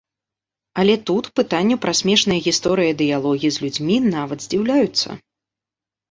Але 0.83 0.93
тут 1.09 1.25
пытанню 1.39 1.75
пра 1.83 1.91
смешныя 1.99 2.39
гісторыі-дыялогі 2.47 3.51
з 3.57 3.65
людзьмі 3.65 3.97
нават 4.15 4.39
здзіўляюцца. 4.47 5.09